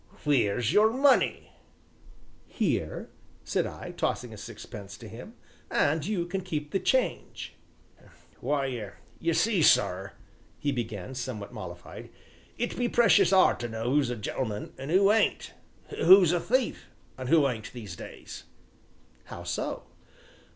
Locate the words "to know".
13.59-13.91